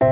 [0.00, 0.06] 弟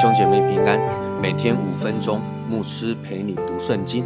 [0.00, 0.80] 兄姐妹平安，
[1.20, 4.04] 每天五分钟，牧师陪你读圣经。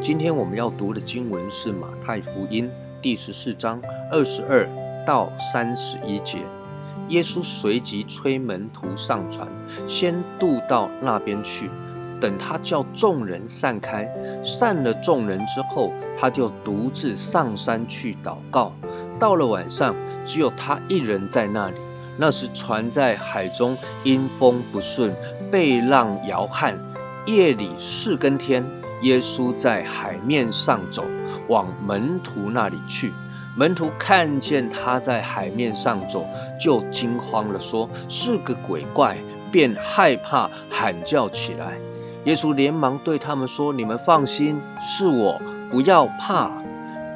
[0.00, 2.70] 今天我们要读的经文是马太福音
[3.02, 3.80] 第十四章
[4.10, 4.68] 二十二
[5.06, 6.38] 到三十一节。
[7.10, 9.46] 耶稣随即催门徒上船，
[9.86, 11.70] 先渡到那边去。
[12.20, 14.08] 等他叫众人散开，
[14.42, 18.72] 散了众人之后，他就独自上山去祷告。
[19.18, 19.94] 到了晚上，
[20.24, 21.76] 只有他一人在那里。
[22.18, 25.14] 那时船在海中，因风不顺，
[25.50, 26.78] 被浪摇撼。
[27.26, 28.64] 夜里四更天，
[29.02, 31.04] 耶稣在海面上走，
[31.48, 33.12] 往门徒那里去。
[33.54, 36.26] 门徒看见他在海面上走，
[36.58, 39.16] 就惊慌了，说是个鬼怪，
[39.50, 41.76] 便害怕，喊叫起来。
[42.26, 45.40] 耶稣连忙对他们说：“你们放心，是我，
[45.70, 46.50] 不要怕。”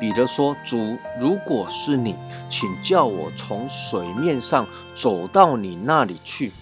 [0.00, 2.14] 彼得说：“主，如果是你，
[2.48, 6.52] 请叫我从水面上走到你那里去。”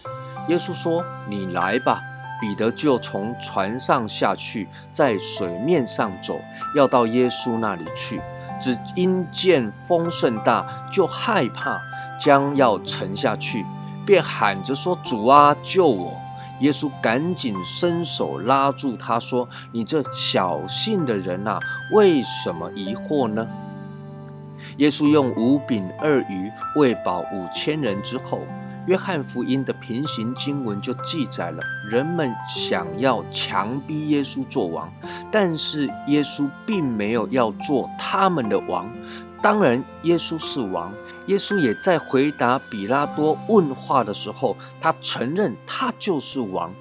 [0.48, 2.00] 耶稣说：“你来吧。”
[2.40, 6.40] 彼得就从船上下去，在水面上走，
[6.74, 8.20] 要到耶稣那里去。
[8.58, 11.78] 只因见风甚大，就害怕，
[12.18, 13.66] 将要沉下去，
[14.06, 16.12] 便喊着说：“主啊，救我！”
[16.60, 21.58] 耶稣赶紧伸手拉住他，说：“你这小信的人呐，
[21.92, 23.46] 为什么疑惑呢？”
[24.78, 28.40] 耶稣用五饼二鱼喂饱五千人之后，
[28.86, 34.92] 约翰福音的平行经文就记载了人们想要强逼耶稣做王，
[35.30, 38.90] 但是耶稣并没有要做他们的王。
[39.40, 40.92] 当然，耶稣是王。
[41.26, 46.72] 耶稣也在回答比拉多问话的时候，他承认他就是王。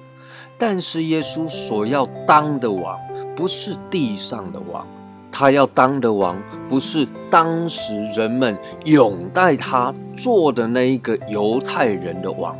[0.56, 2.98] 但是，耶稣所要当的王，
[3.36, 4.84] 不是地上的王，
[5.30, 12.58] 他要当的王，不是当时人们拥戴他做的那一个犹太人的王。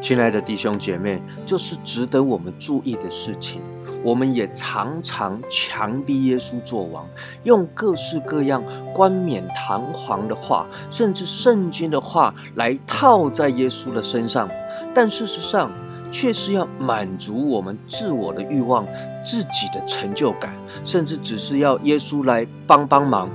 [0.00, 3.60] 亲爱的弟兄姐妹，这是值得我们注意的事情。
[4.02, 7.06] 我们也常常强逼耶稣做王，
[7.44, 14.48] 用各式各样冠冕堂皇的话，甚至圣经的话来套在耶稣的身上，
[14.94, 15.70] 但事实上
[16.10, 18.86] 却是要满足我们自我的欲望、
[19.24, 23.28] 自己的成就感，甚至只是要耶稣来帮帮忙。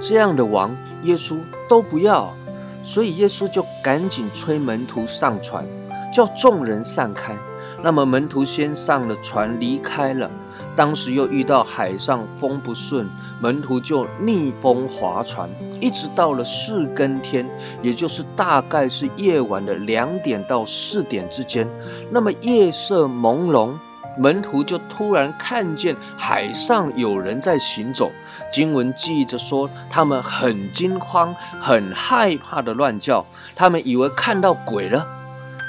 [0.00, 1.38] 这样的王，耶稣
[1.68, 2.34] 都不要，
[2.82, 5.64] 所以耶稣就赶紧催门徒上船，
[6.12, 7.36] 叫众人散开。
[7.82, 10.30] 那么门徒先上了船离开了，
[10.76, 13.08] 当时又遇到海上风不顺，
[13.40, 15.48] 门徒就逆风划船，
[15.80, 17.48] 一直到了四更天，
[17.82, 21.66] 也就是大概是夜晚的两点到四点之间。
[22.10, 23.78] 那么夜色朦胧，
[24.18, 28.10] 门徒就突然看见海上有人在行走。
[28.50, 33.24] 经文记着说，他们很惊慌、很害怕的乱叫，
[33.56, 35.06] 他们以为看到鬼了。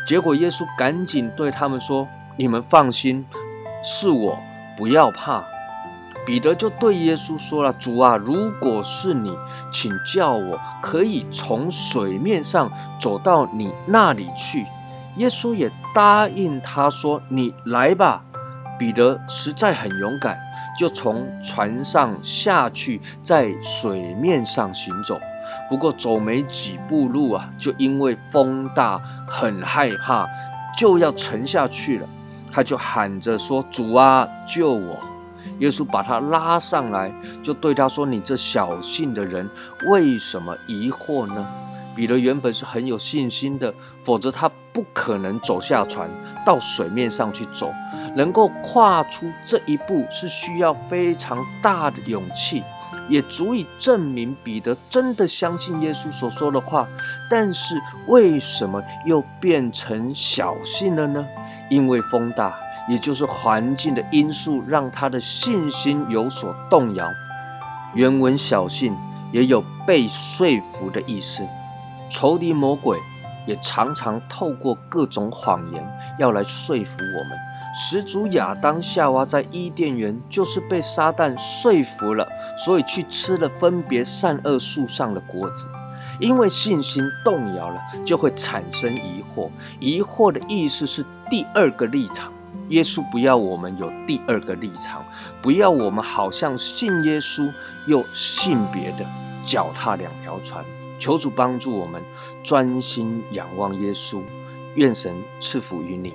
[0.06, 3.26] 结果，耶稣赶紧对他们说：“你们放心，
[3.84, 4.40] 是我，
[4.76, 5.44] 不要怕。”
[6.26, 9.36] 彼得就对耶稣说了：“主啊，如果是你，
[9.72, 14.66] 请叫我可以从水面上走到你那里去。”
[15.18, 18.24] 耶稣也答应他说：“你来吧。”
[18.78, 20.38] 彼得实在很勇敢，
[20.80, 25.20] 就从船上下去，在水面上行走。
[25.70, 30.28] 不过走没几步路啊，就因为风大，很害怕，
[30.78, 32.08] 就要沉下去了。
[32.52, 35.00] 他就喊着说：“主啊，救我！”
[35.60, 39.50] 耶稣把他拉上来，就对他说：“你这小信的人，
[39.90, 41.46] 为什么疑惑呢？”
[41.96, 43.74] 彼得原本是很有信心的，
[44.04, 46.10] 否则他不可能走下船
[46.46, 47.74] 到水面上去走。
[48.16, 52.64] 能够跨出这一步，是需要非常大的勇气，
[53.12, 56.88] 也足以证明彼得真的相信耶稣所说的话。
[57.30, 61.24] 但是为什么又变成小信了呢？
[61.70, 62.56] 因为风大，
[62.90, 67.08] 也就是环境的因素，让他的信心有所动摇。
[67.94, 68.96] 原文小信
[69.32, 71.46] 也有被说服的意思。
[72.10, 72.98] 仇敌魔鬼
[73.46, 77.38] 也常常透过各种谎言要来说服我们。
[77.74, 82.28] 始祖亚当夏娃在伊甸园就是被撒旦说服了，
[82.58, 85.68] 所以去吃了分别善恶树上的果子。
[86.20, 89.50] 因为信心动摇了，就会产生疑惑。
[89.80, 92.32] 疑惑的意思是第二个立场。
[92.68, 95.04] 耶稣不要我们有第二个立场，
[95.42, 97.52] 不要我们好像信耶稣
[97.88, 99.06] 又信别的，
[99.44, 100.64] 脚踏两条船。
[101.02, 102.00] 求主帮助我们
[102.44, 104.22] 专心仰望耶稣，
[104.76, 106.14] 愿神赐福于你。